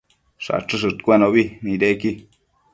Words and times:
Shachëshëdcuenobi 0.45 1.45
nidequi 1.63 2.11